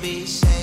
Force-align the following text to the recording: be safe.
be 0.00 0.24
safe. 0.24 0.59